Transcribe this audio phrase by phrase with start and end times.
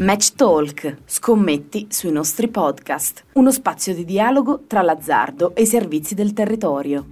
[0.00, 6.14] Match Talk, scommetti sui nostri podcast, uno spazio di dialogo tra l'azzardo e i servizi
[6.14, 7.06] del territorio.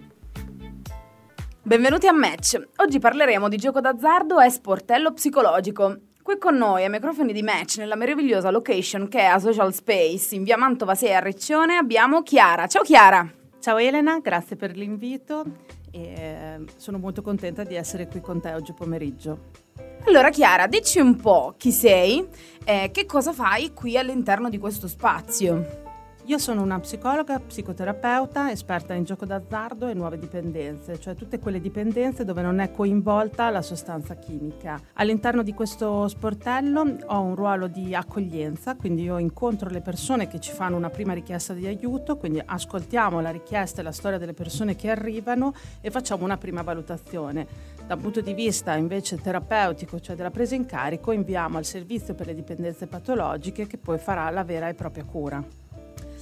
[1.61, 2.59] Benvenuti a Match.
[2.77, 5.99] Oggi parleremo di gioco d'azzardo e sportello psicologico.
[6.23, 10.35] Qui con noi ai microfoni di Match nella meravigliosa location che è a Social Space
[10.35, 12.67] in via Mantova 6 a Riccione abbiamo Chiara.
[12.67, 13.31] Ciao Chiara!
[13.61, 15.45] Ciao Elena, grazie per l'invito
[15.91, 19.69] e eh, sono molto contenta di essere qui con te oggi pomeriggio.
[20.07, 22.27] Allora Chiara, dici un po' chi sei
[22.65, 25.89] e che cosa fai qui all'interno di questo spazio.
[26.27, 31.61] Io sono una psicologa, psicoterapeuta, esperta in gioco d'azzardo e nuove dipendenze, cioè tutte quelle
[31.61, 34.81] dipendenze dove non è coinvolta la sostanza chimica.
[34.95, 40.39] All'interno di questo sportello ho un ruolo di accoglienza, quindi io incontro le persone che
[40.39, 44.35] ci fanno una prima richiesta di aiuto, quindi ascoltiamo la richiesta e la storia delle
[44.35, 47.47] persone che arrivano e facciamo una prima valutazione.
[47.85, 52.15] Da un punto di vista invece terapeutico, cioè della presa in carico, inviamo al servizio
[52.15, 55.60] per le dipendenze patologiche che poi farà la vera e propria cura.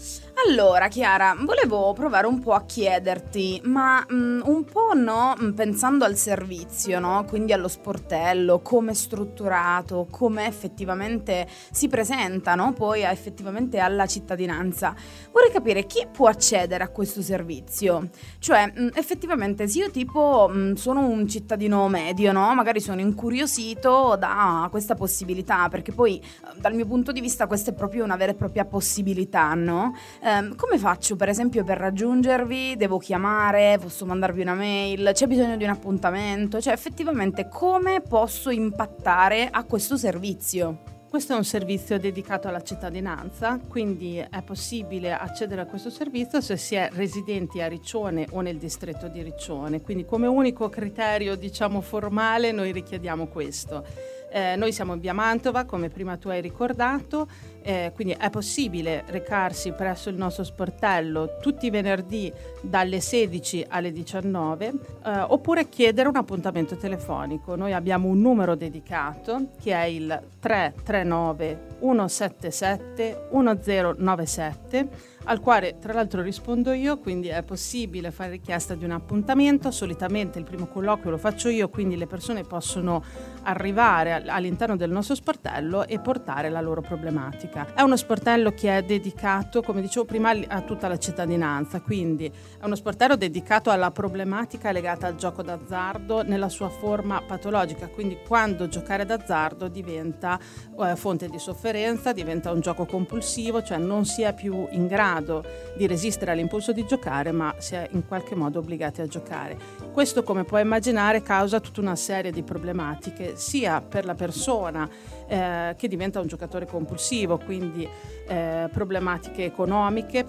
[0.09, 0.28] Jesus.
[0.47, 5.50] Allora, Chiara, volevo provare un po' a chiederti, ma mh, mm, un po' no, mm,
[5.50, 7.25] pensando al servizio, no?
[7.27, 12.72] Quindi allo sportello, come è strutturato, come effettivamente si presenta, no?
[12.72, 14.95] Poi effettivamente alla cittadinanza.
[15.33, 18.08] Vorrei capire chi può accedere a questo servizio.
[18.39, 22.55] Cioè, mh, mm, effettivamente, se io tipo mh, sono un cittadino medio, no?
[22.55, 26.23] Magari sono incuriosito da questa possibilità, perché poi
[26.61, 29.95] dal mio punto di vista questa è proprio una vera e propria possibilità, no?
[30.29, 32.77] Um, come faccio per esempio per raggiungervi?
[32.77, 33.79] Devo chiamare?
[33.81, 35.12] Posso mandarvi una mail?
[35.15, 36.61] C'è bisogno di un appuntamento?
[36.61, 40.97] Cioè effettivamente come posso impattare a questo servizio?
[41.09, 46.59] Questo è un servizio dedicato alla cittadinanza, quindi è possibile accedere a questo servizio se
[46.59, 49.81] si è residenti a Riccione o nel distretto di Riccione.
[49.81, 53.83] Quindi come unico criterio diciamo formale noi richiediamo questo.
[54.31, 57.27] Eh, noi siamo in via Mantova, come prima tu hai ricordato,
[57.69, 63.92] eh, quindi è possibile recarsi presso il nostro sportello tutti i venerdì dalle 16 alle
[63.92, 64.67] 19
[65.05, 67.57] eh, oppure chiedere un appuntamento telefonico.
[67.57, 76.22] Noi abbiamo un numero dedicato che è il 339 177 1097 al quale tra l'altro
[76.22, 81.18] rispondo io, quindi è possibile fare richiesta di un appuntamento, solitamente il primo colloquio lo
[81.18, 83.02] faccio io, quindi le persone possono
[83.42, 87.74] arrivare all'interno del nostro sportello e portare la loro problematica.
[87.74, 92.64] È uno sportello che è dedicato, come dicevo prima, a tutta la cittadinanza, quindi è
[92.64, 98.66] uno sportello dedicato alla problematica legata al gioco d'azzardo nella sua forma patologica, quindi quando
[98.68, 100.39] giocare d'azzardo diventa
[100.80, 105.16] eh, fonte di sofferenza, diventa un gioco compulsivo, cioè non si è più in grado
[105.18, 105.45] grado
[105.77, 109.56] di resistere all'impulso di giocare, ma si è in qualche modo obbligati a giocare.
[109.92, 114.89] Questo, come puoi immaginare, causa tutta una serie di problematiche, sia per la persona
[115.27, 117.89] eh, che diventa un giocatore compulsivo, quindi
[118.28, 120.27] eh, problematiche economiche,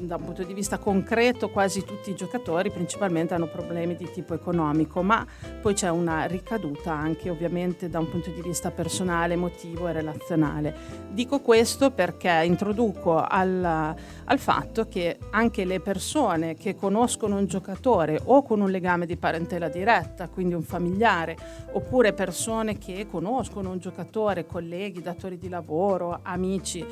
[0.00, 4.32] da un punto di vista concreto quasi tutti i giocatori principalmente hanno problemi di tipo
[4.34, 5.26] economico, ma
[5.60, 10.74] poi c'è una ricaduta anche ovviamente da un punto di vista personale, emotivo e relazionale.
[11.10, 18.20] Dico questo perché introduco al, al fatto che anche le persone che conoscono un giocatore
[18.24, 21.36] o con un legame di parentela diretta, quindi un familiare,
[21.72, 26.84] oppure persone che conoscono un giocatore, colleghi, datori di lavoro, amici,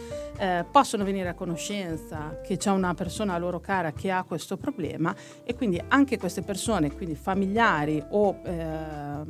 [0.42, 5.14] eh, possono venire a conoscenza che c'è una persona loro cara che ha questo problema
[5.44, 8.66] e quindi anche queste persone, quindi familiari o eh,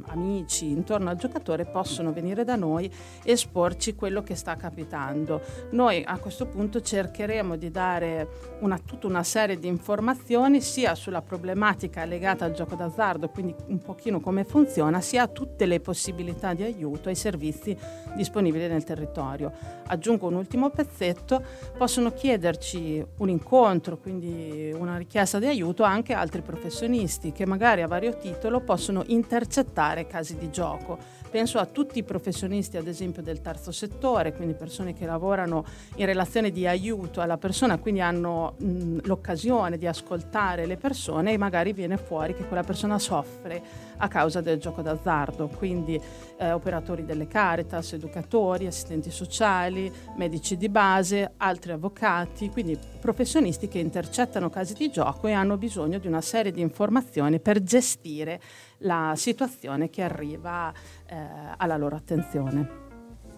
[0.06, 2.90] amici intorno al giocatore, possono venire da noi
[3.22, 5.42] e esporci quello che sta capitando.
[5.72, 8.28] Noi a questo punto cercheremo di dare
[8.60, 13.80] una, tutta una serie di informazioni sia sulla problematica legata al gioco d'azzardo, quindi un
[13.80, 17.76] pochino come funziona, sia a tutte le possibilità di aiuto e servizi
[18.14, 19.52] disponibili nel territorio.
[19.88, 20.70] Aggiungo un ultimo
[21.02, 21.42] pezzetto
[21.76, 27.88] possono chiederci un incontro, quindi una richiesta di aiuto anche altri professionisti che magari a
[27.88, 31.20] vario titolo possono intercettare casi di gioco.
[31.32, 35.64] Penso a tutti i professionisti, ad esempio, del terzo settore, quindi persone che lavorano
[35.94, 41.38] in relazione di aiuto alla persona, quindi hanno mh, l'occasione di ascoltare le persone e
[41.38, 43.62] magari viene fuori che quella persona soffre
[43.96, 45.98] a causa del gioco d'azzardo, quindi
[46.36, 53.78] eh, operatori delle Caritas, educatori, assistenti sociali, medici di base, altri avvocati, quindi professionisti che
[53.78, 58.38] intercettano casi di gioco e hanno bisogno di una serie di informazioni per gestire
[58.82, 60.72] la situazione che arriva
[61.06, 61.16] eh,
[61.56, 62.82] alla loro attenzione.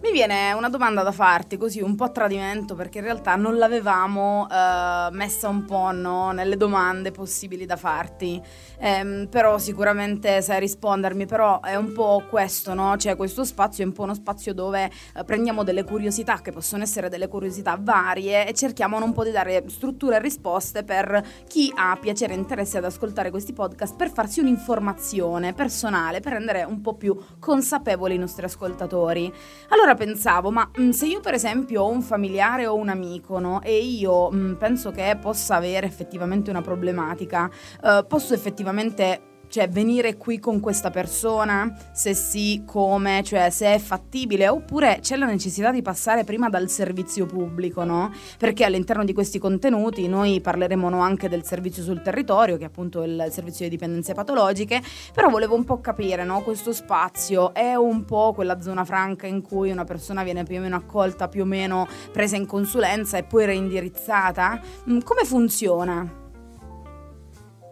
[0.01, 3.57] Mi viene una domanda da farti, così un po' a tradimento, perché in realtà non
[3.57, 8.39] l'avevamo eh, messa un po' no, nelle domande possibili da farti.
[8.77, 12.97] Eh, però sicuramente sai rispondermi, però è un po' questo, no?
[12.97, 16.83] Cioè questo spazio è un po' uno spazio dove eh, prendiamo delle curiosità, che possono
[16.83, 21.71] essere delle curiosità varie, e cerchiamo un po' di dare strutture e risposte per chi
[21.73, 26.81] ha piacere e interesse ad ascoltare questi podcast, per farsi un'informazione personale, per rendere un
[26.81, 29.33] po' più consapevoli i nostri ascoltatori.
[29.69, 33.39] Allora pensavo, ma mh, mm, se io per esempio ho un familiare o un amico,
[33.39, 33.61] no?
[33.61, 37.49] E io mh, mm, penso che possa avere effettivamente una problematica,
[37.83, 43.79] eh, posso effettivamente cioè venire qui con questa persona, se sì, come, cioè se è
[43.79, 48.11] fattibile, oppure c'è la necessità di passare prima dal servizio pubblico, no?
[48.37, 52.67] Perché all'interno di questi contenuti noi parleremo no, anche del servizio sul territorio, che è
[52.67, 54.81] appunto il servizio di dipendenze patologiche,
[55.13, 56.41] però volevo un po' capire, no?
[56.41, 60.59] Questo spazio è un po' quella zona franca in cui una persona viene più o
[60.59, 64.59] meno accolta, più o meno presa in consulenza e poi reindirizzata?
[64.89, 66.23] Mm, come funziona?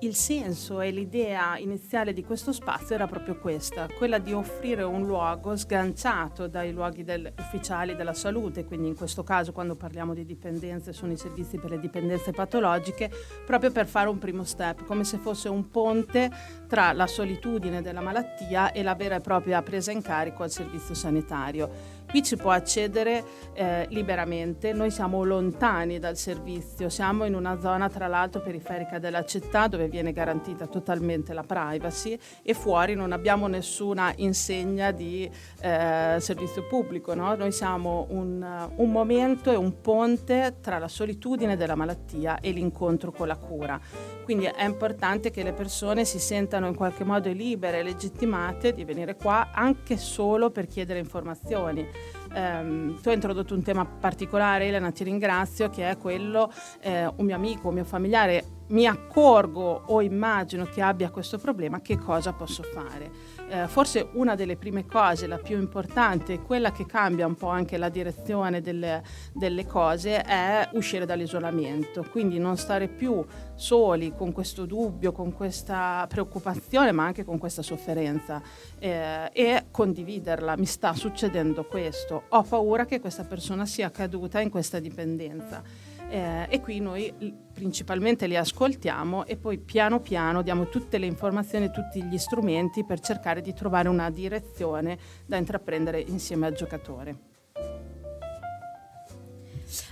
[0.03, 5.05] Il senso e l'idea iniziale di questo spazio era proprio questa, quella di offrire un
[5.05, 10.25] luogo sganciato dai luoghi del, ufficiali della salute, quindi in questo caso quando parliamo di
[10.25, 13.09] dipendenze sono i servizi per le dipendenze patologiche,
[13.45, 16.29] proprio per fare un primo step, come se fosse un ponte
[16.67, 20.95] tra la solitudine della malattia e la vera e propria presa in carico al servizio
[20.95, 21.92] sanitario.
[22.13, 23.23] Qui ci può accedere
[23.53, 29.25] eh, liberamente, noi siamo lontani dal servizio, siamo in una zona tra l'altro periferica della
[29.25, 35.27] città dove viene garantita totalmente la privacy e fuori non abbiamo nessuna insegna di
[35.61, 37.33] eh, servizio pubblico, no?
[37.33, 43.11] noi siamo un, un momento e un ponte tra la solitudine della malattia e l'incontro
[43.11, 43.81] con la cura.
[44.23, 49.15] Quindi è importante che le persone si sentano in qualche modo libere legittimate di venire
[49.15, 52.02] qua anche solo per chiedere informazioni.
[52.35, 56.51] Um, tu hai introdotto un tema particolare, Elena, ti ringrazio, che è quello,
[56.81, 61.81] eh, un mio amico, un mio familiare, mi accorgo o immagino che abbia questo problema,
[61.81, 63.32] che cosa posso fare?
[63.49, 67.77] Eh, forse una delle prime cose, la più importante, quella che cambia un po' anche
[67.77, 69.03] la direzione delle,
[69.33, 73.23] delle cose, è uscire dall'isolamento, quindi non stare più
[73.55, 78.41] soli con questo dubbio, con questa preoccupazione, ma anche con questa sofferenza
[78.79, 80.57] eh, e condividerla.
[80.57, 86.45] Mi sta succedendo questo, ho paura che questa persona sia caduta in questa dipendenza eh,
[86.47, 87.11] e qui noi
[87.51, 92.99] principalmente li ascoltiamo e poi piano piano diamo tutte le informazioni, tutti gli strumenti per
[92.99, 97.17] cercare di trovare una direzione da intraprendere insieme al giocatore.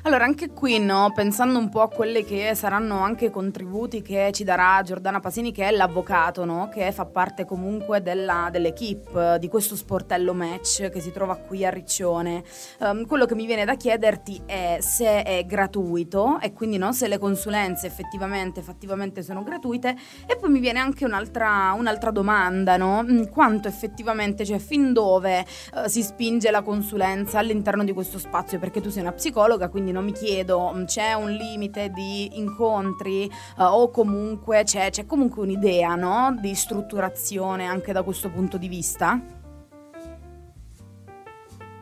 [0.03, 4.31] Allora, anche qui, no, pensando un po' a quelli che saranno anche i contributi che
[4.33, 9.48] ci darà Giordana Pasini, che è l'avvocato, no, che fa parte comunque della, dell'equipe di
[9.48, 12.44] questo sportello match che si trova qui a Riccione.
[12.80, 17.07] Um, quello che mi viene da chiederti è se è gratuito e quindi no, se
[17.07, 19.95] le consulenze effettivamente, effettivamente sono gratuite.
[20.25, 23.03] E poi mi viene anche un'altra, un'altra domanda, no?
[23.03, 25.45] Mm, quanto effettivamente, cioè fin dove
[25.75, 28.57] uh, si spinge la consulenza all'interno di questo spazio?
[28.57, 32.38] Perché tu sei una psicologa, quindi quindi non mi chiedo mm, c'è un limite di
[32.39, 36.35] incontri uh, o comunque c'è, c'è comunque un'idea no?
[36.39, 39.40] di strutturazione anche da questo punto di vista?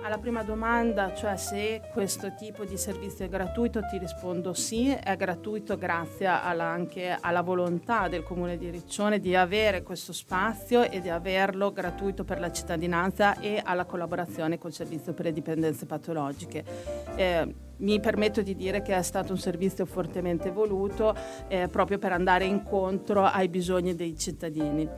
[0.09, 5.15] Alla prima domanda, cioè se questo tipo di servizio è gratuito, ti rispondo sì, è
[5.15, 11.00] gratuito grazie alla, anche alla volontà del Comune di Riccione di avere questo spazio e
[11.00, 16.63] di averlo gratuito per la cittadinanza e alla collaborazione col servizio per le dipendenze patologiche.
[17.15, 21.16] Eh, mi permetto di dire che è stato un servizio fortemente voluto
[21.47, 24.89] eh, proprio per andare incontro ai bisogni dei cittadini.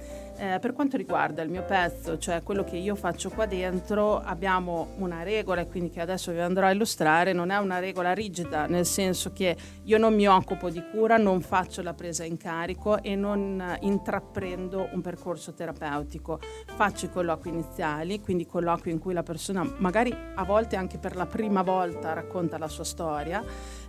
[0.42, 4.88] Eh, per quanto riguarda il mio pezzo, cioè quello che io faccio qua dentro, abbiamo
[4.98, 8.88] una regola, quindi che adesso vi andrò a illustrare, non è una regola rigida, nel
[8.88, 13.16] senso che io non mi occupo di cura, non faccio la presa in carico e
[13.16, 16.40] non intraprendo un percorso terapeutico.
[16.66, 21.16] Faccio i colloqui iniziali, quindi colloqui in cui la persona magari a volte anche per
[21.16, 23.44] la prima volta racconta la sua storia.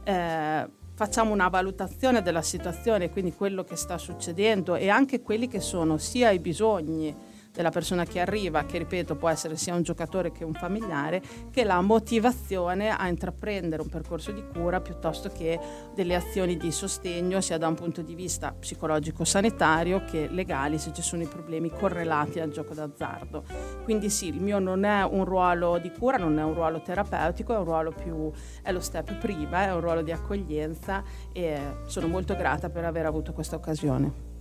[0.04, 5.60] Eh, facciamo una valutazione della situazione, quindi quello che sta succedendo e anche quelli che
[5.60, 7.14] sono sia i bisogni
[7.52, 11.64] della persona che arriva, che ripeto può essere sia un giocatore che un familiare, che
[11.64, 15.58] la motivazione a intraprendere un percorso di cura piuttosto che
[15.94, 21.02] delle azioni di sostegno sia da un punto di vista psicologico-sanitario che legali se ci
[21.02, 23.44] sono i problemi correlati al gioco d'azzardo.
[23.84, 27.54] Quindi sì, il mio non è un ruolo di cura, non è un ruolo terapeutico,
[27.54, 28.30] è un ruolo più,
[28.62, 33.06] è lo step prima, è un ruolo di accoglienza e sono molto grata per aver
[33.06, 34.31] avuto questa occasione.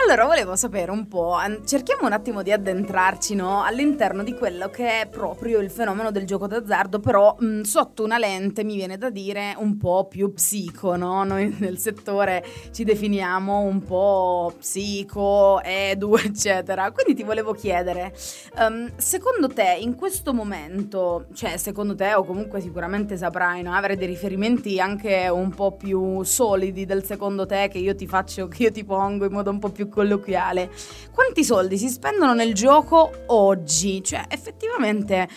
[0.00, 5.00] Allora, volevo sapere un po', cerchiamo un attimo di addentrarci no, all'interno di quello che
[5.00, 9.10] è proprio il fenomeno del gioco d'azzardo, però mh, sotto una lente mi viene da
[9.10, 11.24] dire un po' più psico, no?
[11.24, 16.92] Noi nel settore ci definiamo un po' psico, edu, eccetera.
[16.92, 18.14] Quindi ti volevo chiedere,
[18.56, 23.96] um, secondo te in questo momento, cioè secondo te o comunque sicuramente saprai no, avere
[23.96, 28.62] dei riferimenti anche un po' più solidi del secondo te che io ti faccio, che
[28.62, 30.70] io ti pongo in modo un po' più colloquiale.
[31.12, 34.02] Quanti soldi si spendono nel gioco oggi?
[34.04, 35.28] Cioè, effettivamente,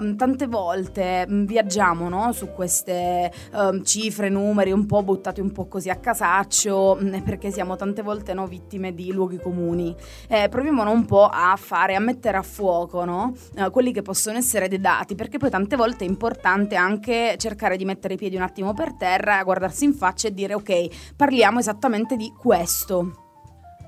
[0.00, 2.32] um, tante volte um, viaggiamo no?
[2.32, 7.50] su queste um, cifre, numeri un po' buttati un po' così a casaccio, um, perché
[7.50, 9.94] siamo tante volte no, vittime di luoghi comuni.
[10.28, 13.32] Eh, proviamo un po' a fare, a mettere a fuoco no?
[13.56, 17.76] uh, quelli che possono essere dei dati, perché poi tante volte è importante anche cercare
[17.76, 21.58] di mettere i piedi un attimo per terra, guardarsi in faccia e dire ok, parliamo
[21.58, 23.27] esattamente di questo.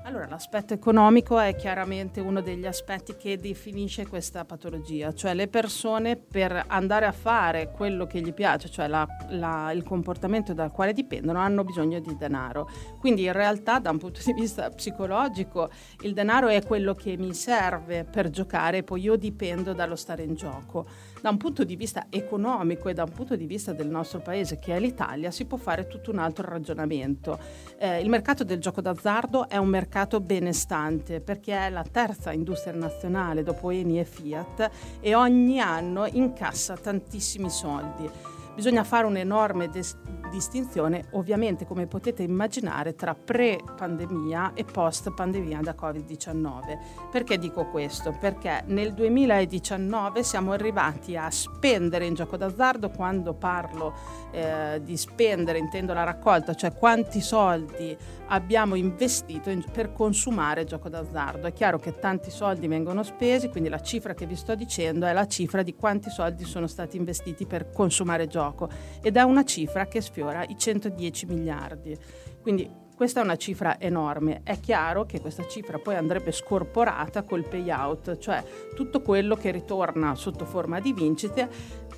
[0.03, 6.15] Allora, l'aspetto economico è chiaramente uno degli aspetti che definisce questa patologia, cioè le persone
[6.17, 10.93] per andare a fare quello che gli piace, cioè la, la, il comportamento dal quale
[10.93, 12.67] dipendono, hanno bisogno di denaro.
[12.99, 15.69] Quindi in realtà da un punto di vista psicologico
[16.01, 20.33] il denaro è quello che mi serve per giocare poi io dipendo dallo stare in
[20.33, 20.87] gioco
[21.21, 24.57] da un punto di vista economico e da un punto di vista del nostro paese,
[24.57, 27.39] che è l'Italia, si può fare tutto un altro ragionamento.
[27.77, 32.73] Eh, il mercato del gioco d'azzardo è un mercato benestante perché è la terza industria
[32.73, 38.09] nazionale dopo Eni e Fiat e ogni anno incassa tantissimi soldi.
[38.55, 39.95] Bisogna fare un'enorme des-
[40.31, 47.09] distinzione, ovviamente come potete immaginare, tra pre-pandemia e post-pandemia da Covid-19.
[47.11, 48.15] Perché dico questo?
[48.19, 53.93] Perché nel 2019 siamo arrivati a spendere in gioco d'azzardo, quando parlo
[54.31, 57.95] eh, di spendere intendo la raccolta, cioè quanti soldi
[58.27, 61.47] abbiamo investito in, per consumare gioco d'azzardo.
[61.47, 65.13] È chiaro che tanti soldi vengono spesi, quindi la cifra che vi sto dicendo è
[65.13, 68.69] la cifra di quanti soldi sono stati investiti per consumare gioco
[69.01, 71.97] ed è una cifra che sfiora i 110 miliardi.
[72.41, 72.69] Quindi
[73.01, 74.41] questa è una cifra enorme.
[74.43, 78.43] È chiaro che questa cifra poi andrebbe scorporata col payout, cioè
[78.75, 81.49] tutto quello che ritorna sotto forma di vincite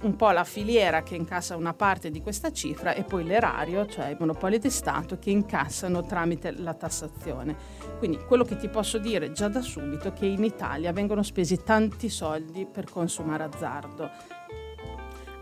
[0.04, 4.12] un po' la filiera che incassa una parte di questa cifra e poi l'erario, cioè
[4.12, 7.56] i monopoli di Stato, che incassano tramite la tassazione.
[7.98, 11.64] Quindi quello che ti posso dire già da subito è che in Italia vengono spesi
[11.64, 14.10] tanti soldi per consumare azzardo.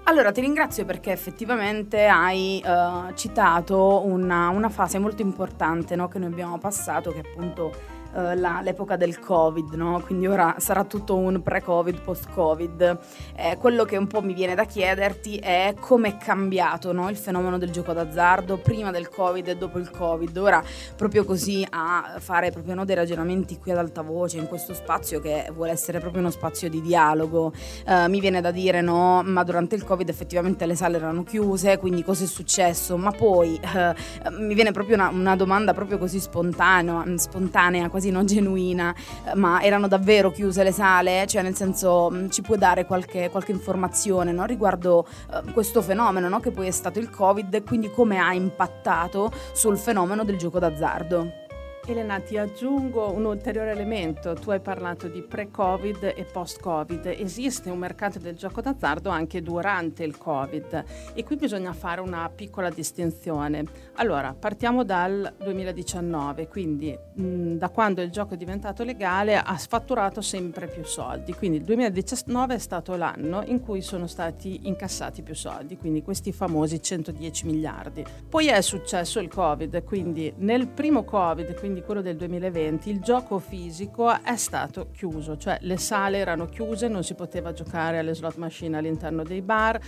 [0.06, 6.18] Allora, ti ringrazio perché effettivamente hai uh, citato una, una, fase molto importante no, che
[6.20, 7.72] noi abbiamo passato, che appunto
[8.16, 10.02] eh, la, l'epoca del Covid, no?
[10.06, 13.00] quindi ora sarà tutto un pre-Covid, post-Covid.
[13.36, 17.10] Eh, quello che un po' mi viene da chiederti è come è cambiato no?
[17.10, 20.36] il fenomeno del gioco d'azzardo prima del Covid e dopo il Covid.
[20.38, 20.64] Ora,
[20.96, 25.20] proprio così a fare proprio no, dei ragionamenti qui ad alta voce in questo spazio
[25.20, 27.54] che vuole essere proprio uno spazio di dialogo.
[27.86, 31.78] Eh, mi viene da dire no, ma durante il Covid effettivamente le sale erano chiuse,
[31.78, 32.98] quindi cosa è successo?
[32.98, 33.96] Ma poi eh,
[34.32, 39.62] mi viene proprio una, una domanda proprio così spontanea, spontanea quasi non genuina, eh, ma
[39.62, 41.28] erano davvero chiuse le sale?
[41.28, 44.46] Cioè, nel senso, mm, ci puoi dare qualche, qualche informazione no?
[44.46, 46.40] riguardo uh, questo fenomeno, no?
[46.40, 50.60] che poi è stato il Covid, e quindi come ha impattato sul fenomeno del gioco
[50.60, 51.50] d'azzardo?
[51.88, 54.34] Elena, ti aggiungo un ulteriore elemento.
[54.34, 57.08] Tu hai parlato di pre-Covid e post-Covid.
[57.08, 60.84] Esiste un mercato del gioco d'azzardo anche durante il Covid
[61.14, 63.66] e qui bisogna fare una piccola distinzione.
[63.96, 70.22] Allora, partiamo dal 2019, quindi mh, da quando il gioco è diventato legale ha sfatturato
[70.22, 71.34] sempre più soldi.
[71.34, 76.32] Quindi il 2019 è stato l'anno in cui sono stati incassati più soldi, quindi questi
[76.32, 78.06] famosi 110 miliardi.
[78.30, 83.00] Poi è successo il Covid, quindi nel primo Covid, quindi quindi quello del 2020, il
[83.00, 88.14] gioco fisico è stato chiuso, cioè le sale erano chiuse, non si poteva giocare alle
[88.14, 89.80] slot machine all'interno dei bar,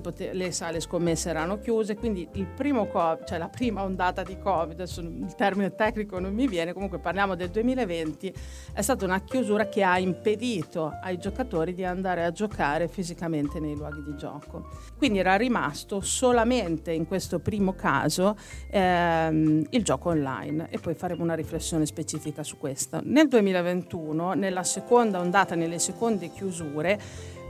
[0.00, 4.38] pote- le sale scommesse erano chiuse, quindi il primo COVID, cioè la prima ondata di
[4.38, 8.32] Covid, il termine tecnico non mi viene, comunque parliamo del 2020,
[8.72, 13.76] è stata una chiusura che ha impedito ai giocatori di andare a giocare fisicamente nei
[13.76, 14.70] luoghi di gioco.
[14.96, 18.34] Quindi era rimasto solamente in questo primo caso
[18.70, 23.00] ehm, il gioco online e poi faremo una riflessione specifica su questo.
[23.04, 27.00] Nel 2021, nella seconda ondata, nelle seconde chiusure,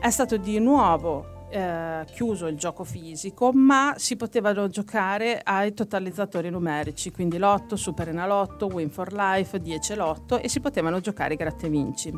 [0.01, 6.51] è stato di nuovo eh, chiuso il gioco fisico, ma si potevano giocare ai totalizzatori
[6.51, 11.69] numerici, quindi lotto, super enalotto, win for life, 10 lotto e si potevano giocare gratte
[11.69, 12.13] vinci.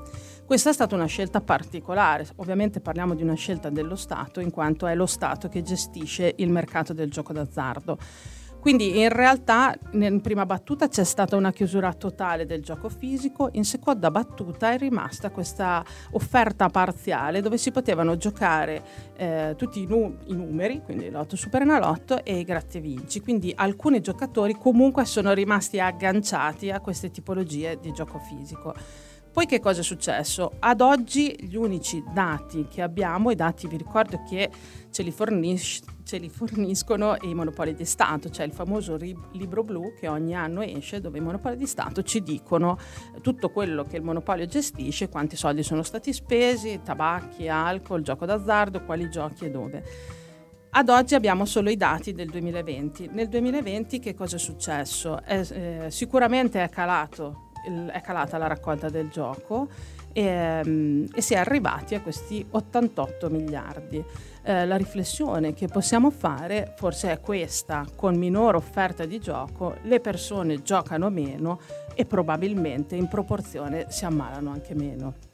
[0.45, 4.87] Questa è stata una scelta particolare, ovviamente parliamo di una scelta dello Stato in quanto
[4.87, 7.99] è lo Stato che gestisce il mercato del gioco d'azzardo.
[8.61, 13.65] Quindi in realtà in prima battuta c'è stata una chiusura totale del gioco fisico, in
[13.65, 18.83] seconda battuta è rimasta questa offerta parziale dove si potevano giocare
[19.17, 23.21] eh, tutti i, nu- i, numeri, quindi l'otto superenalotto e i gratta e vinci.
[23.21, 28.75] Quindi alcuni giocatori comunque sono rimasti agganciati a queste tipologie di gioco fisico.
[29.33, 30.55] Poi che cosa è successo?
[30.59, 34.51] Ad oggi gli unici dati che abbiamo, i dati vi ricordo che
[34.91, 39.63] ce li, fornis- ce li forniscono i monopoli di Stato, cioè il famoso ri- libro
[39.63, 42.77] blu che ogni anno esce dove i monopoli di Stato ci dicono
[43.23, 48.83] tutto quello che il monopolio gestisce, quanti soldi sono stati spesi, tabacchi, alcol, gioco d'azzardo,
[48.83, 49.85] quali giochi e dove.
[50.71, 53.11] Ad oggi abbiamo solo i dati del 2020.
[53.13, 55.23] Nel 2020 che cosa è successo?
[55.23, 57.50] È, eh, sicuramente è calato
[57.93, 59.69] è calata la raccolta del gioco
[60.13, 64.03] e, ehm, e si è arrivati a questi 88 miliardi.
[64.43, 70.01] Eh, la riflessione che possiamo fare forse è questa, con minore offerta di gioco le
[70.01, 71.61] persone giocano meno
[71.95, 75.30] e probabilmente in proporzione si ammalano anche meno.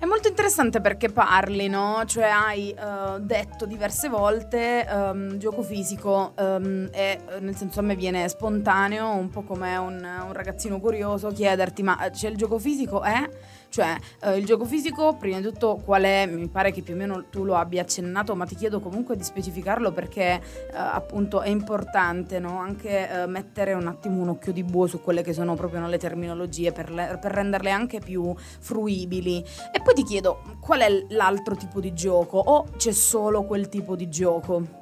[0.00, 2.04] È molto interessante perché parli, no?
[2.06, 7.96] Cioè hai uh, detto diverse volte um, gioco fisico um, e nel senso a me
[7.96, 13.02] viene spontaneo, un po' come un, un ragazzino curioso, chiederti ma c'è il gioco fisico?
[13.02, 13.28] Eh?
[13.70, 16.26] Cioè, eh, il gioco fisico, prima di tutto, qual è?
[16.26, 19.22] Mi pare che più o meno tu lo abbia accennato, ma ti chiedo comunque di
[19.22, 20.40] specificarlo perché eh,
[20.72, 22.58] appunto è importante no?
[22.58, 25.88] anche eh, mettere un attimo un occhio di buo su quelle che sono proprio no,
[25.88, 29.44] le terminologie per, le, per renderle anche più fruibili.
[29.72, 33.96] E poi ti chiedo, qual è l'altro tipo di gioco o c'è solo quel tipo
[33.96, 34.77] di gioco?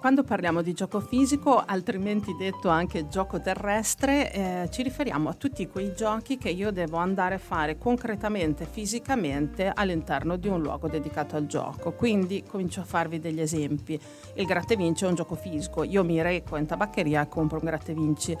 [0.00, 5.66] Quando parliamo di gioco fisico, altrimenti detto anche gioco terrestre, eh, ci riferiamo a tutti
[5.66, 11.34] quei giochi che io devo andare a fare concretamente, fisicamente all'interno di un luogo dedicato
[11.34, 11.94] al gioco.
[11.94, 14.00] Quindi comincio a farvi degli esempi.
[14.34, 17.64] Il gratte vinci è un gioco fisico, io mi reco in tabaccheria e compro un
[17.64, 18.36] gratte vinci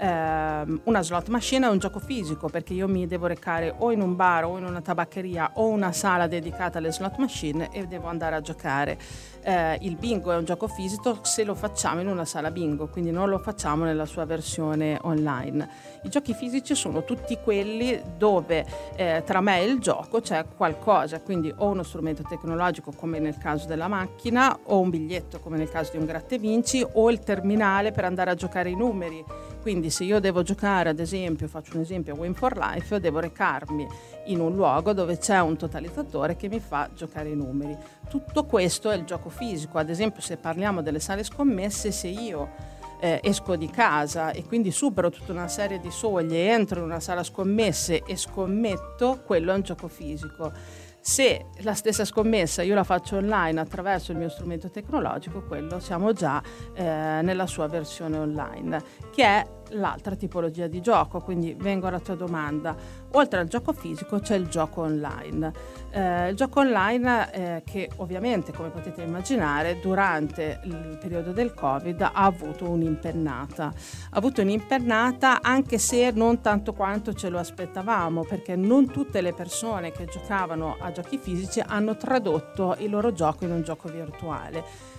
[0.00, 4.00] ehm, una slot machine è un gioco fisico perché io mi devo recare o in
[4.00, 8.08] un bar o in una tabaccheria o una sala dedicata alle slot machine e devo
[8.08, 8.98] andare a giocare.
[9.42, 13.10] Eh, il bingo è un gioco fisico se lo facciamo in una sala bingo, quindi
[13.10, 15.68] non lo facciamo nella sua versione online.
[16.02, 18.64] I giochi fisici sono tutti quelli dove
[18.96, 23.38] eh, tra me e il gioco c'è qualcosa, quindi o uno strumento tecnologico come nel
[23.38, 27.20] caso della macchina, o un biglietto come nel caso di un gratte vinci, o il
[27.20, 29.24] terminale per andare a giocare i numeri.
[29.60, 33.86] Quindi se io devo giocare, ad esempio, faccio un esempio Win for Life, devo recarmi
[34.26, 37.76] in un luogo dove c'è un totalizzatore che mi fa giocare i numeri.
[38.08, 42.78] Tutto questo è il gioco fisico, ad esempio se parliamo delle sale scommesse, se io
[43.00, 47.00] eh, esco di casa e quindi supero tutta una serie di soglie, entro in una
[47.00, 50.52] sala scommesse e scommetto, quello è un gioco fisico.
[51.00, 56.12] Se la stessa scommessa io la faccio online attraverso il mio strumento tecnologico, quello siamo
[56.12, 56.42] già
[56.74, 61.20] eh, nella sua versione online, che è l'altra tipologia di gioco.
[61.20, 62.74] Quindi vengo alla tua domanda.
[63.12, 65.52] Oltre al gioco fisico c'è il gioco online.
[65.90, 72.00] Eh, il gioco online eh, che ovviamente, come potete immaginare, durante il periodo del Covid
[72.00, 73.64] ha avuto un'impennata.
[73.64, 73.72] Ha
[74.10, 79.90] avuto un'impennata anche se non tanto quanto ce lo aspettavamo, perché non tutte le persone
[79.92, 84.89] che giocavano a giochi fisici hanno tradotto il loro gioco in un gioco virtuale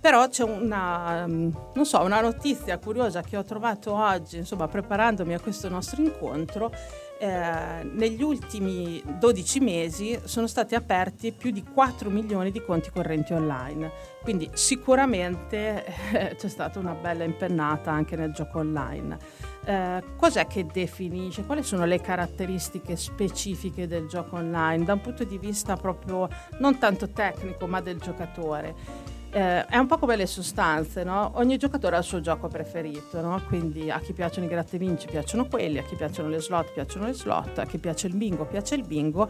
[0.00, 1.50] però c'è una, mm,
[1.82, 6.72] so, una, notizia curiosa che ho trovato oggi, insomma, preparandomi a questo nostro incontro.
[7.18, 13.34] Eh, negli ultimi 12 mesi sono stati aperti più di 4 milioni di conti correnti
[13.34, 15.84] online, quindi sicuramente
[16.14, 19.18] eh, c'è stata una bella impennata anche nel gioco online.
[19.66, 21.44] Eh, cos'è che definisce?
[21.44, 26.26] Quali sono le caratteristiche specifiche del gioco online da un punto di vista proprio
[26.58, 29.18] non tanto tecnico ma del giocatore?
[29.30, 31.32] Eh, è un po' come le sostanze, no?
[31.34, 33.40] Ogni giocatore ha il suo gioco preferito, no?
[33.46, 37.06] Quindi a chi piacciono i gratte vinci piacciono quelli, a chi piacciono le slot piacciono
[37.06, 39.28] le slot, a chi piace il bingo piace il bingo.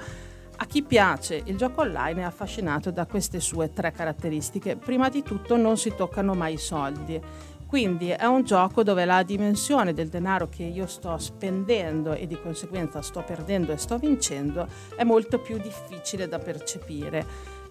[0.63, 4.77] A chi piace il gioco online è affascinato da queste sue tre caratteristiche.
[4.77, 7.19] Prima di tutto non si toccano mai i soldi.
[7.67, 12.39] Quindi è un gioco dove la dimensione del denaro che io sto spendendo e di
[12.39, 17.25] conseguenza sto perdendo e sto vincendo è molto più difficile da percepire.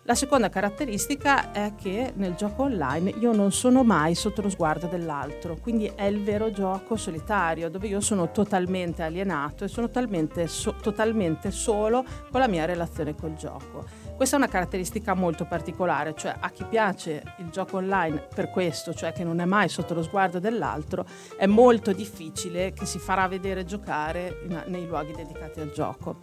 [0.04, 4.88] La seconda caratteristica è che nel gioco online io non sono mai sotto lo sguardo
[4.88, 10.48] dell'altro, quindi è il vero gioco solitario dove io sono totalmente alienato e sono talmente,
[10.48, 13.86] so, totalmente solo con la mia relazione col gioco.
[14.16, 18.94] Questa è una caratteristica molto particolare, cioè a chi piace il gioco online per questo,
[18.94, 21.06] cioè che non è mai sotto lo sguardo dell'altro,
[21.38, 26.18] è molto difficile che si farà vedere giocare in, nei luoghi dedicati al gioco.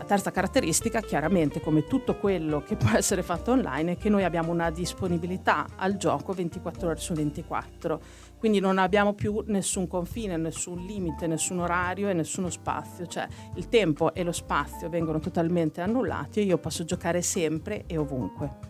[0.00, 4.24] La terza caratteristica, chiaramente, come tutto quello che può essere fatto online, è che noi
[4.24, 8.00] abbiamo una disponibilità al gioco 24 ore su 24.
[8.38, 13.06] Quindi non abbiamo più nessun confine, nessun limite, nessun orario e nessuno spazio.
[13.06, 17.98] Cioè il tempo e lo spazio vengono totalmente annullati e io posso giocare sempre e
[17.98, 18.69] ovunque.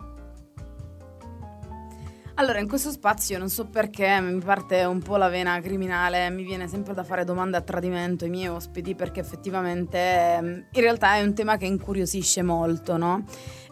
[2.35, 6.43] Allora, in questo spazio non so perché mi parte un po' la vena criminale, mi
[6.43, 11.15] viene sempre da fare domande a tradimento ai miei ospiti perché effettivamente ehm, in realtà
[11.15, 13.25] è un tema che incuriosisce molto, no?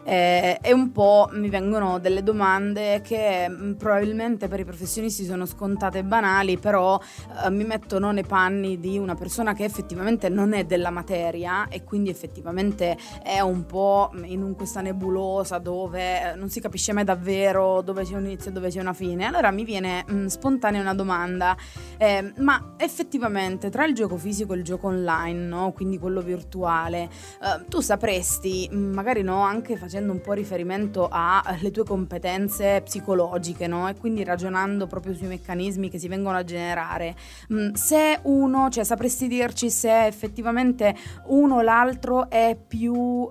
[0.04, 5.46] Eh, e un po' mi vengono delle domande che mm, probabilmente per i professionisti sono
[5.46, 6.98] scontate e banali, però
[7.44, 11.84] eh, mi mettono nei panni di una persona che effettivamente non è della materia e
[11.84, 17.04] quindi effettivamente è un po' in un, questa nebulosa dove eh, non si capisce mai
[17.04, 19.26] davvero dove c'è un inizio e dove c'è una fine.
[19.26, 21.56] Allora mi viene mh, mm, spontanea una domanda,
[21.98, 25.72] eh, ma effettivamente tra il gioco fisico e il gioco online, no?
[25.72, 31.08] quindi quello virtuale, eh, tu sapresti, mm, magari no, anche facendo facendo un po' riferimento
[31.10, 33.88] alle tue competenze psicologiche, no?
[33.88, 37.16] E quindi ragionando proprio sui meccanismi che si vengono a generare.
[37.52, 40.94] Mm, se uno, cioè sapresti dirci se effettivamente
[41.26, 43.28] uno o l'altro è più uh,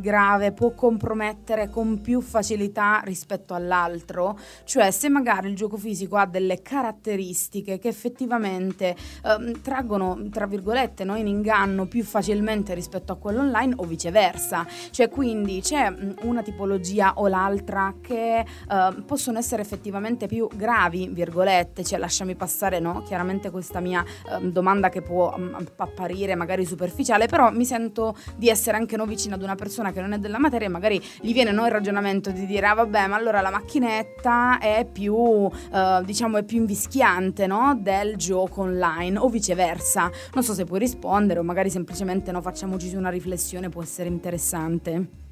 [0.00, 4.36] grave, può compromettere con più facilità rispetto all'altro?
[4.64, 11.04] Cioè se magari il gioco fisico ha delle caratteristiche che effettivamente uh, traggono, tra virgolette,
[11.04, 14.66] no, in inganno più facilmente rispetto a quello online o viceversa.
[14.90, 21.84] Cioè quindi c'è una tipologia o l'altra che uh, possono essere effettivamente più gravi, virgolette,
[21.84, 23.02] cioè lasciami passare no?
[23.02, 28.48] chiaramente questa mia uh, domanda che può um, apparire magari superficiale, però mi sento di
[28.48, 31.32] essere anche no vicino ad una persona che non è della materia e magari gli
[31.32, 35.50] viene no, il ragionamento di dire ah vabbè ma allora la macchinetta è più uh,
[36.04, 37.78] diciamo è più invischiante no?
[37.80, 40.10] del gioco online o viceversa.
[40.34, 44.08] Non so se puoi rispondere o magari semplicemente no, facciamoci su una riflessione, può essere
[44.08, 45.28] interessante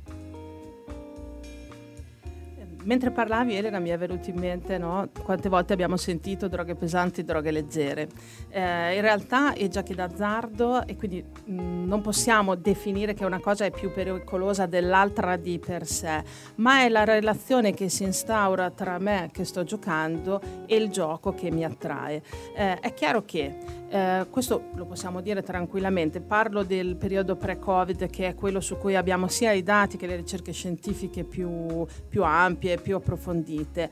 [2.84, 7.24] mentre parlavi Elena mi è venuto in mente no, quante volte abbiamo sentito droghe pesanti,
[7.24, 8.08] droghe leggere.
[8.48, 13.40] Eh, in realtà è giochi d'azzardo e quindi mh, mm, non possiamo definire che una
[13.40, 16.22] cosa è più pericolosa dell'altra di per sé,
[16.56, 21.34] ma è la relazione che si instaura tra me che sto giocando e il gioco
[21.34, 22.22] che mi attrae.
[22.54, 28.28] Eh, è chiaro che eh, questo lo possiamo dire tranquillamente, parlo del periodo pre-Covid che
[28.28, 32.76] è quello su cui abbiamo sia i dati che le ricerche scientifiche più, più ampie,
[32.76, 33.90] più approfondite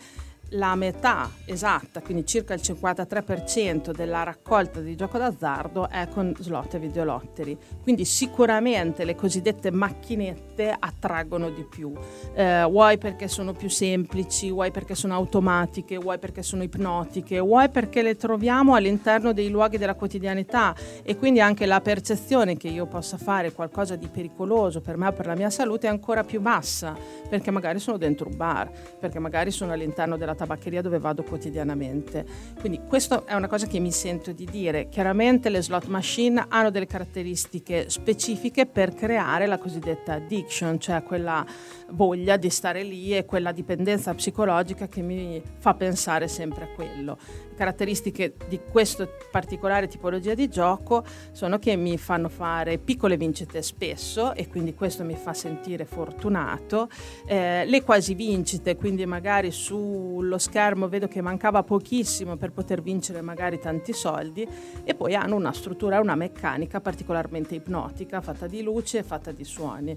[0.51, 6.75] la metà esatta, quindi circa il 53% della raccolta di gioco d'azzardo è con slot
[6.75, 7.59] e videolotteri.
[7.83, 11.93] Quindi sicuramente le cosiddette macchinette attraggono di più.
[12.35, 17.69] Eh, vuoi perché sono più semplici, vuoi perché sono automatiche, vuoi perché sono ipnotiche, vuoi
[17.69, 22.87] perché le troviamo all'interno dei luoghi della quotidianità e quindi anche la percezione che io
[22.87, 26.41] possa fare qualcosa di pericoloso per me o per la mia salute è ancora più
[26.41, 26.97] bassa,
[27.29, 32.25] perché magari sono dentro un bar, perché magari sono all'interno della tabaccheria dove vado quotidianamente.
[32.61, 34.89] Quindi questa è una cosa che mi sento di dire.
[34.89, 41.45] Chiaramente le slot machine hanno delle caratteristiche specifiche per creare la cosiddetta addiction, cioè quella
[41.91, 47.19] voglia di stare lì e quella dipendenza psicologica che mi fa pensare sempre a quello
[47.57, 54.35] caratteristiche di questa particolare tipologia di gioco sono che mi fanno fare piccole vincite spesso
[54.35, 56.89] e quindi questo mi fa sentire fortunato.
[57.27, 63.23] Eh, le quasi vincite, quindi magari sullo schermo vedo che mancava pochissimo per poter vincere
[63.23, 64.47] magari tanti soldi
[64.85, 69.45] e poi hanno una struttura, una meccanica particolarmente ipnotica, fatta di luce e fatta di
[69.45, 69.97] suoni.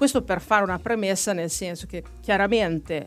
[0.00, 3.06] Questo per fare una premessa nel senso che chiaramente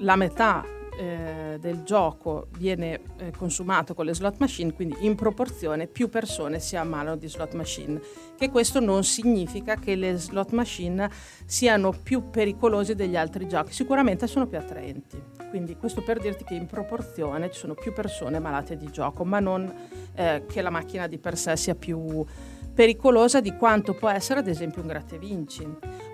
[0.00, 0.62] la metà
[0.98, 6.60] eh, del gioco viene eh, consumato con le slot machine, quindi in proporzione più persone
[6.60, 7.98] si ammalano di slot machine.
[8.36, 11.10] Che questo non significa che le slot machine
[11.46, 15.18] siano più pericolose degli altri giochi, sicuramente sono più attraenti.
[15.48, 19.40] Quindi questo per dirti che in proporzione ci sono più persone malate di gioco, ma
[19.40, 19.72] non
[20.14, 22.26] eh, che la macchina di per sé sia più
[22.72, 25.66] pericolosa di quanto può essere ad esempio un gratte vinci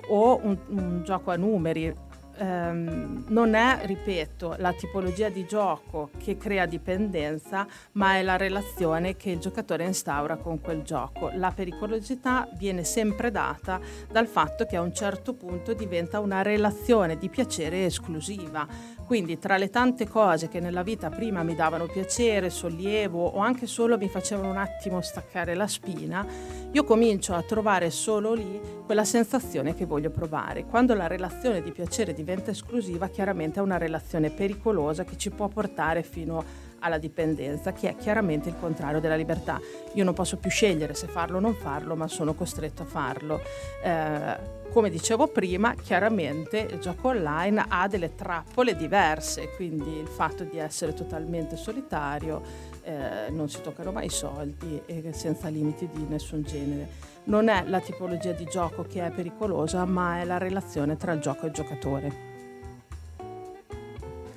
[0.09, 1.95] o un, un gioco a numeri
[2.38, 9.16] ehm, non è, ripeto, la tipologia di gioco che crea dipendenza, ma è la relazione
[9.16, 11.31] che il giocatore instaura con quel gioco.
[11.35, 17.16] La pericolosità viene sempre data dal fatto che a un certo punto diventa una relazione
[17.16, 18.66] di piacere esclusiva.
[19.07, 23.66] Quindi tra le tante cose che nella vita prima mi davano piacere, sollievo o anche
[23.66, 26.27] solo mi facevano un attimo staccare la spina,
[26.73, 30.64] io comincio a trovare solo lì quella sensazione che voglio provare.
[30.64, 35.47] Quando la relazione di piacere diventa esclusiva, chiaramente è una relazione pericolosa che ci può
[35.47, 36.45] portare fino
[36.81, 39.61] alla dipendenza, che è chiaramente il contrario della libertà.
[39.95, 43.40] Io non posso più scegliere se farlo o non farlo, ma sono costretto a farlo.
[43.83, 50.44] Eh, come dicevo prima, chiaramente il gioco online ha delle trappole diverse, quindi il fatto
[50.44, 52.42] di essere totalmente solitario,
[52.83, 57.14] eh, non si toccano mai i soldi e senza limiti di nessun genere.
[57.24, 61.20] Non è la tipologia di gioco che è pericolosa, ma è la relazione tra il
[61.20, 62.36] gioco e il giocatore.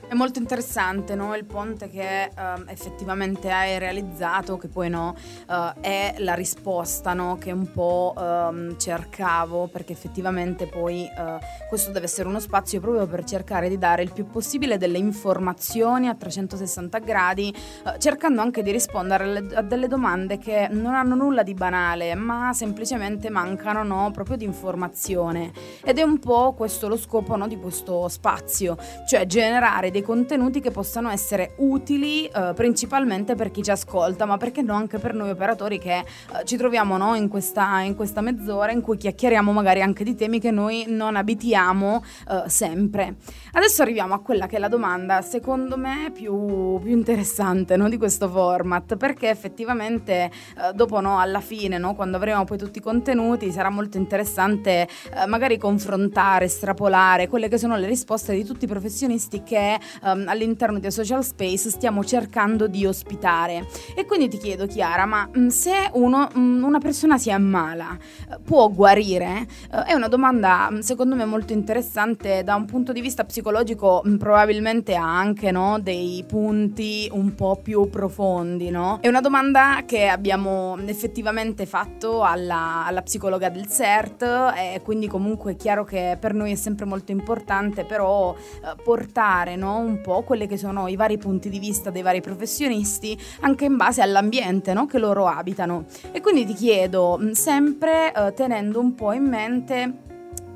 [0.09, 1.35] È molto interessante no?
[1.35, 5.15] il ponte che uh, effettivamente hai realizzato, che poi no,
[5.47, 7.37] uh, è la risposta no?
[7.37, 13.05] che un po' uh, cercavo, perché effettivamente poi eh, questo deve essere uno spazio proprio
[13.05, 17.53] per cercare di dare il più possibile delle informazioni a 360 gradi,
[17.85, 22.51] eh, cercando anche di rispondere a delle domande che non hanno nulla di banale, ma
[22.53, 25.51] semplicemente mancano proprio di informazione.
[25.83, 28.75] Ed è un po' questo lo scopo di questo spazio,
[29.07, 34.25] cioè generare dei dei contenuti che possano essere utili eh, principalmente per chi ci ascolta,
[34.25, 36.05] ma perché no anche per noi operatori che eh,
[36.45, 40.39] ci troviamo no, in, questa, in, questa, mezz'ora in cui chiacchieriamo magari anche di temi
[40.39, 43.15] che noi non abitiamo eh, sempre.
[43.51, 47.97] Adesso arriviamo a quella che è la domanda secondo me più, più interessante no, di
[47.97, 52.81] questo format, perché effettivamente eh, dopo no, alla fine, no, quando avremo poi tutti i
[52.81, 58.65] contenuti, sarà molto interessante eh, magari confrontare, estrapolare quelle che sono le risposte di tutti
[58.65, 63.67] i professionisti che um, all'interno dei social space stiamo cercando di ospitare.
[63.95, 67.97] E quindi ti chiedo Chiara, ma mm, se uno, mm, una persona si ammala,
[68.29, 69.47] uh, può guarire?
[69.71, 74.03] Uh, è una domanda mm, secondo me molto interessante da un punto di vista psicologico,
[74.17, 78.69] probabilmente ha anche no, dei punti un po' più profondi.
[78.69, 78.99] No?
[79.01, 85.53] È una domanda che abbiamo effettivamente fatto alla, alla psicologa del CERT e quindi comunque
[85.53, 88.35] è chiaro che per noi è sempre molto importante però
[88.83, 93.17] portare no, un po' quelli che sono i vari punti di vista dei vari professionisti
[93.41, 95.85] anche in base all'ambiente no, che loro abitano.
[96.11, 99.93] E quindi ti chiedo, sempre eh, tenendo un po' in mente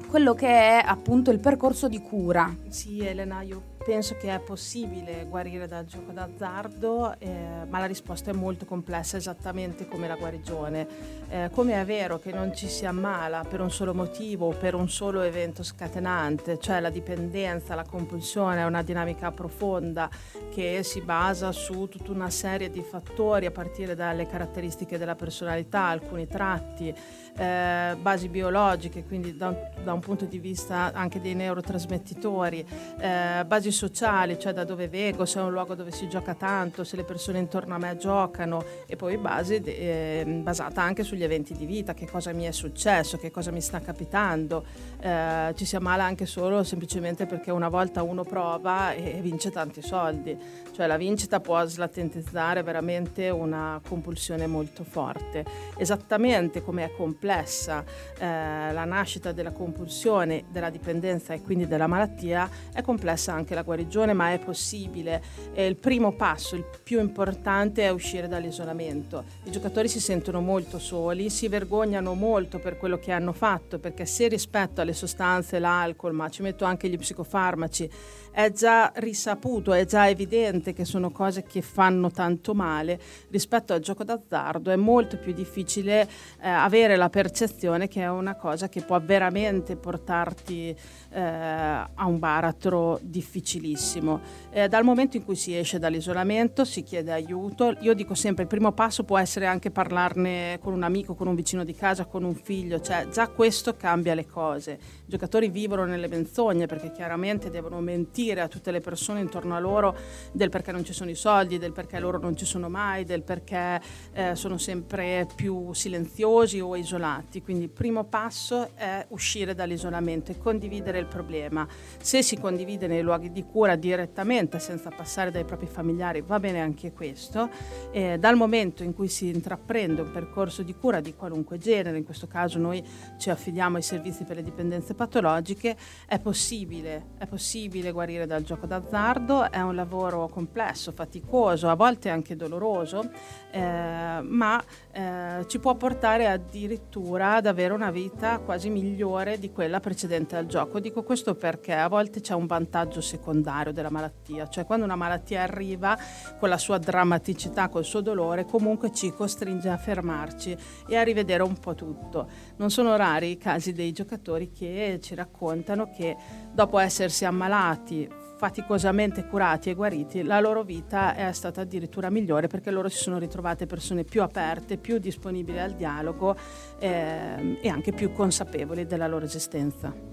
[0.07, 2.55] quello che è appunto il percorso di cura.
[2.67, 8.31] Sì, Elena, io penso che è possibile guarire dal gioco d'azzardo, eh, ma la risposta
[8.31, 10.87] è molto complessa, esattamente come la guarigione.
[11.29, 14.75] Eh, come è vero che non ci si ammala per un solo motivo o per
[14.75, 20.09] un solo evento scatenante, cioè la dipendenza, la compulsione è una dinamica profonda
[20.51, 25.85] che si basa su tutta una serie di fattori a partire dalle caratteristiche della personalità,
[25.85, 26.93] alcuni tratti,
[27.35, 32.65] eh, basi biologiche, quindi da un, da un, punto di vista anche dei neurotrasmettitori,
[32.99, 36.83] eh, basi sociali, cioè da dove vengo, se è un luogo dove si gioca tanto,
[36.83, 41.53] se le persone intorno a me giocano e poi base eh, basata anche sugli eventi
[41.53, 44.65] di vita, che cosa mi è successo, che cosa mi sta capitando.
[44.99, 49.81] Eh, ci si ammala anche solo semplicemente perché una volta uno prova e vince tanti
[49.81, 50.37] soldi,
[50.71, 55.45] cioè la vincita può slatentizzare veramente una compulsione molto forte.
[55.77, 56.91] Esattamente come è
[57.23, 57.85] complessa
[58.17, 63.61] eh, la nascita della compulsione, della dipendenza e quindi della malattia, è complessa anche la
[63.61, 65.21] guarigione, ma è possibile.
[65.53, 69.23] E il primo passo, il più importante, è uscire dall'isolamento.
[69.45, 74.05] I giocatori si sentono molto soli, si vergognano molto per quello che hanno fatto, perché
[74.05, 77.89] se rispetto alle sostanze, l'alcol, ma ci metto anche gli psicofarmaci,
[78.33, 83.79] è già risaputo, è già evidente che sono cose che fanno tanto male, rispetto al
[83.79, 86.09] gioco d'azzardo è molto più difficile
[86.41, 90.75] eh, avere la percezione che è una cosa che può veramente portarti
[91.13, 94.19] eh, a un baratro difficilissimo.
[94.51, 98.49] Eh, dal momento in cui si esce dall'isolamento si chiede aiuto, io dico sempre il
[98.49, 102.23] primo passo può essere anche parlarne con un amico, con un vicino di casa, con
[102.23, 104.79] un figlio, cioè già questo cambia le cose.
[105.05, 109.55] I giocatori vivono nelle menzogne perché chiaramente devono mentire mentire a tutte le persone intorno
[109.55, 109.95] a loro
[110.31, 113.23] del perché non ci sono i soldi, del perché loro non ci sono mai, del
[113.23, 113.81] perché
[114.13, 117.41] eh, sono sempre più silenziosi o isolati.
[117.41, 121.67] Quindi il primo passo è uscire dall'isolamento e condividere il problema.
[121.99, 126.59] Se si condivide nei luoghi di cura direttamente, senza passare dai propri familiari, va bene
[126.61, 127.49] anche questo.
[127.91, 132.05] Eh, dal momento in cui si intraprende un percorso di cura di qualunque genere, in
[132.05, 132.83] questo caso noi
[133.17, 135.75] ci affidiamo ai servizi per le dipendenze patologiche,
[136.07, 142.09] è possibile, è possibile guarire dal gioco d'azzardo, è un lavoro complesso, faticoso, a volte
[142.09, 143.09] anche doloroso,
[143.51, 149.79] eh, ma eh, ci può portare addirittura ad avere una vita quasi migliore di quella
[149.79, 150.79] precedente al gioco.
[150.93, 155.41] Dico questo perché a volte c'è un vantaggio secondario della malattia, cioè quando una malattia
[155.41, 155.97] arriva
[156.37, 160.55] con la sua drammaticità, col suo dolore, comunque ci costringe a fermarci
[160.87, 162.29] e a rivedere un po' tutto.
[162.57, 166.15] Non sono rari i casi dei giocatori che ci raccontano che
[166.53, 172.69] dopo essersi ammalati faticosamente curati e guariti, la loro vita è stata addirittura migliore perché
[172.69, 176.35] loro si sono ritrovate persone più aperte, più disponibili al dialogo
[176.77, 180.12] eh, e anche più consapevoli della loro esistenza.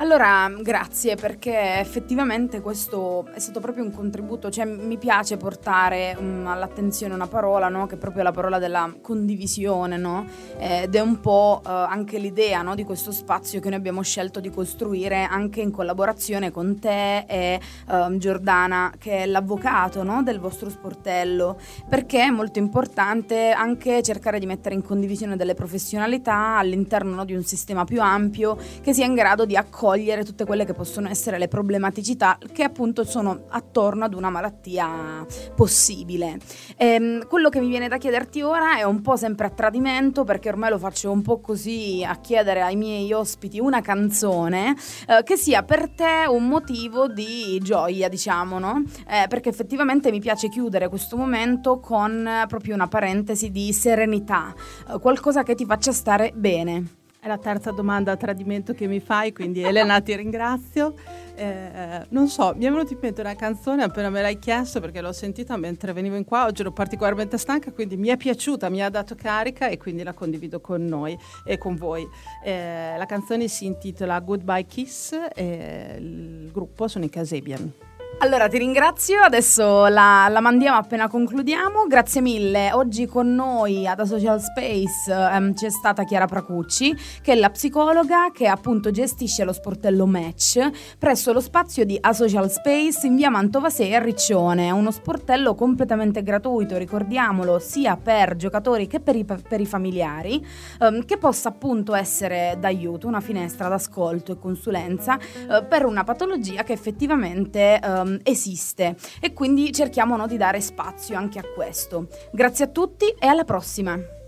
[0.00, 6.46] Allora, grazie perché effettivamente questo è stato proprio un contributo, cioè mi piace portare um,
[6.46, 7.86] all'attenzione una parola, no?
[7.86, 10.24] che è proprio la parola della condivisione, no?
[10.58, 12.74] ed è un po' uh, anche l'idea no?
[12.74, 17.60] di questo spazio che noi abbiamo scelto di costruire anche in collaborazione con te e
[17.88, 21.58] uh, Giordana, che è l'avvocato del vostro sportello,
[21.90, 27.42] perché è molto importante anche cercare di mettere in condivisione delle professionalità all'interno di un
[27.44, 31.38] sistema più ampio che sia in grado di accogliere raccogliere tutte quelle che possono essere
[31.38, 36.38] le problematicità che appunto sono attorno ad una malattia possibile.
[36.76, 40.48] Ehm, quello che mi viene da chiederti ora è un po' sempre a tradimento perché
[40.48, 44.76] ormai lo faccio un po' così a chiedere ai miei ospiti una canzone
[45.08, 48.82] eh, che sia per te un motivo di gioia, diciamo, no?
[49.08, 54.54] Eh, perché effettivamente mi piace chiudere questo momento con proprio una parentesi di serenità,
[54.88, 56.99] eh, qualcosa che ti faccia stare bene.
[57.22, 60.94] È la terza domanda a tradimento che mi fai, quindi Elena ti ringrazio.
[61.34, 65.02] Eh, non so, mi è venuta in mente una canzone appena me l'hai chiesto perché
[65.02, 68.82] l'ho sentita mentre venivo in qua, oggi ero particolarmente stanca, quindi mi è piaciuta, mi
[68.82, 72.08] ha dato carica e quindi la condivido con noi e con voi.
[72.42, 77.89] Eh, la canzone si intitola Goodbye Kiss e il gruppo sono i Casabian.
[78.22, 81.86] Allora ti ringrazio, adesso la, la, mandiamo appena concludiamo.
[81.88, 82.70] Grazie mille.
[82.70, 87.48] Oggi con noi ad A Social Space um, c'è stata Chiara Pracucci, che è la
[87.48, 90.60] psicologa che appunto gestisce lo sportello Match
[90.98, 94.70] presso lo spazio di A Social Space in via Mantova 6 a Riccione.
[94.70, 100.46] Uno sportello completamente gratuito, ricordiamolo, sia per giocatori che per i, per i familiari,
[100.80, 106.64] um, che possa appunto essere d'aiuto, una finestra d'ascolto e consulenza uh, per una patologia
[106.64, 107.80] che effettivamente
[108.10, 112.08] um, esiste e quindi cerchiamo no, di dare spazio anche a questo.
[112.32, 114.19] Grazie a tutti e alla prossima!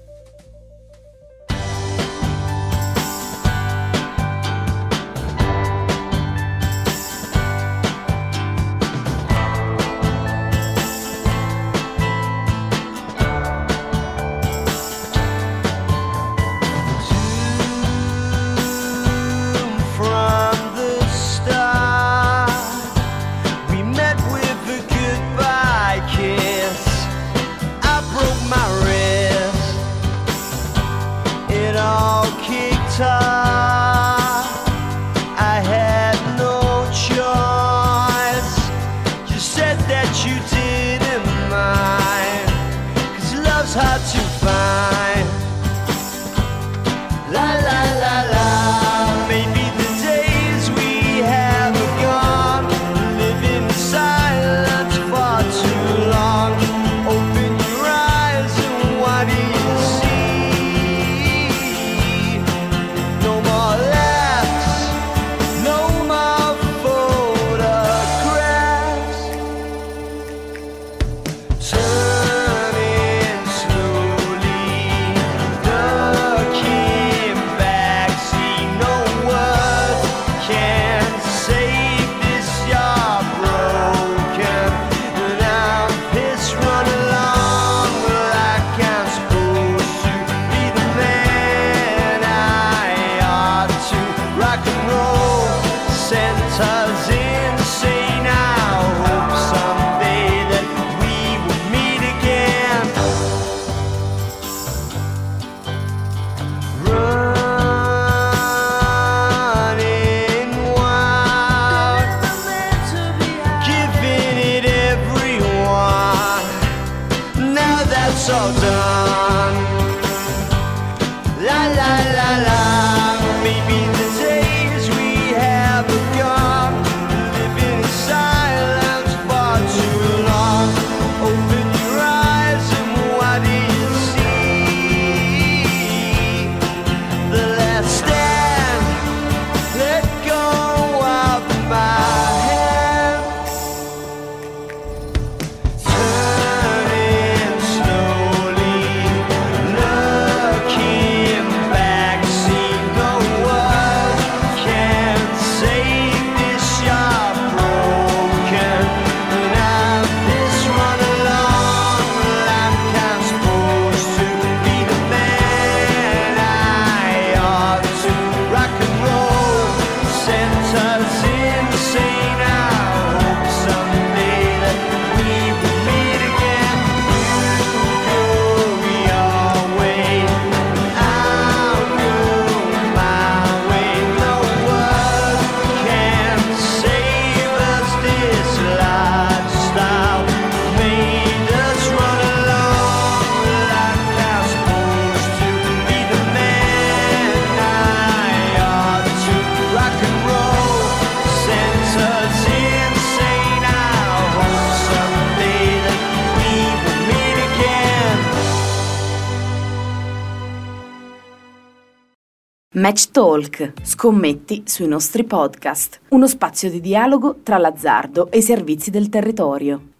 [212.93, 218.91] Match Talk, scommetti sui nostri podcast, uno spazio di dialogo tra l'azzardo e i servizi
[218.91, 219.92] del territorio.